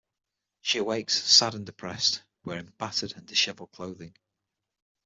She 0.61 0.79
awakes, 0.79 1.21
sad 1.31 1.53
and 1.53 1.63
depressed, 1.63 2.23
wearing 2.43 2.73
battered 2.79 3.11
and 3.15 3.27
disheveled 3.27 3.71
clothing. 3.71 4.17